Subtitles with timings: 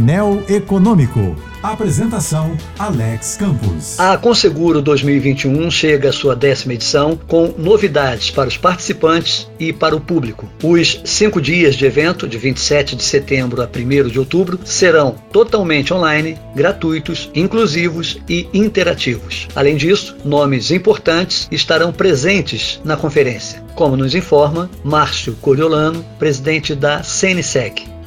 [0.00, 1.36] Painel Econômico.
[1.62, 4.00] Apresentação Alex Campos.
[4.00, 9.94] A Conseguro 2021 chega à sua décima edição com novidades para os participantes e para
[9.94, 10.48] o público.
[10.62, 15.92] Os cinco dias de evento, de 27 de setembro a 1 de outubro, serão totalmente
[15.92, 19.48] online, gratuitos, inclusivos e interativos.
[19.54, 27.02] Além disso, nomes importantes estarão presentes na conferência, como nos informa Márcio Coriolano, presidente da
[27.02, 27.99] CNSEG.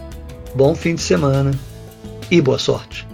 [0.55, 1.51] Bom fim de semana
[2.31, 3.07] e boa sorte.